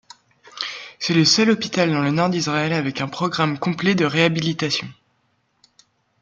C'est 0.97 1.13
le 1.13 1.25
seul 1.25 1.51
hôpital 1.51 1.91
dans 1.91 2.01
le 2.01 2.09
nord 2.09 2.31
d'Israël 2.31 2.73
avec 2.73 3.01
un 3.01 3.07
programme 3.07 3.59
complet 3.59 3.93
de 3.93 4.03
réhabilitation. 4.03 4.87